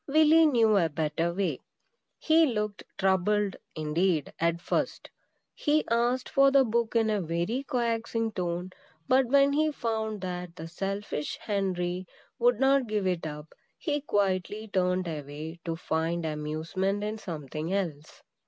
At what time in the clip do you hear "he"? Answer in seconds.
2.17-2.47, 5.53-5.85, 9.53-9.71, 13.77-14.01